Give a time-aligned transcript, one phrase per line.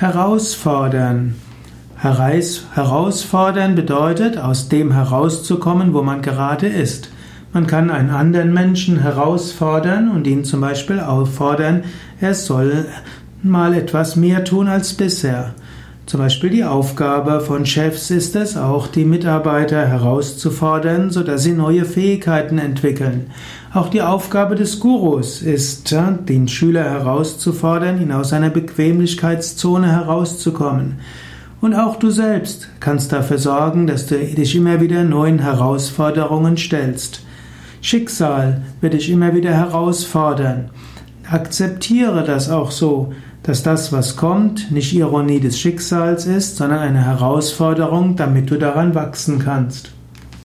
[0.00, 1.34] Herausfordern.
[1.96, 7.10] Herausfordern bedeutet, aus dem herauszukommen, wo man gerade ist.
[7.52, 11.82] Man kann einen anderen Menschen herausfordern und ihn zum Beispiel auffordern,
[12.20, 12.86] er soll
[13.42, 15.56] mal etwas mehr tun als bisher.
[16.08, 21.84] Zum Beispiel die Aufgabe von Chefs ist es auch, die Mitarbeiter herauszufordern, sodass sie neue
[21.84, 23.26] Fähigkeiten entwickeln.
[23.74, 25.94] Auch die Aufgabe des Gurus ist,
[26.26, 31.00] den Schüler herauszufordern, ihn aus seiner Bequemlichkeitszone herauszukommen.
[31.60, 37.20] Und auch du selbst kannst dafür sorgen, dass du dich immer wieder neuen Herausforderungen stellst.
[37.82, 40.70] Schicksal wird dich immer wieder herausfordern.
[41.30, 47.04] Akzeptiere das auch so dass das, was kommt, nicht Ironie des Schicksals ist, sondern eine
[47.04, 49.92] Herausforderung, damit du daran wachsen kannst.